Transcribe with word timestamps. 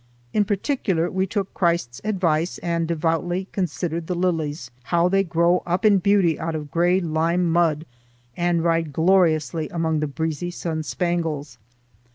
In 0.33 0.45
particular 0.45 1.11
we 1.11 1.27
took 1.27 1.53
Christ's 1.53 2.01
advice 2.03 2.57
and 2.63 2.87
devoutly 2.87 3.47
"considered 3.51 4.07
the 4.07 4.15
lilies"—how 4.15 5.09
they 5.09 5.23
grow 5.23 5.61
up 5.67 5.85
in 5.85 5.99
beauty 5.99 6.39
out 6.39 6.55
of 6.55 6.71
gray 6.71 6.99
lime 6.99 7.45
mud, 7.51 7.85
and 8.35 8.63
ride 8.63 8.93
gloriously 8.93 9.69
among 9.69 9.99
the 9.99 10.07
breezy 10.07 10.49
sun 10.49 10.81
spangles. 10.81 11.59